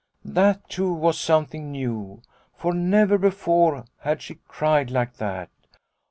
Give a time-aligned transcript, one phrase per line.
[0.25, 2.23] That, too, was something new,
[2.55, 5.51] for never before had she cried like that.